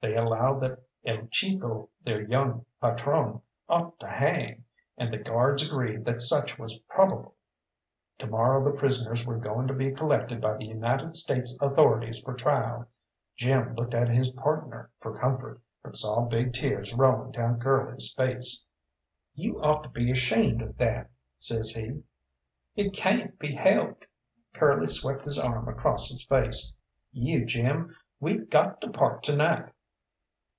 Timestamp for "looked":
13.74-13.92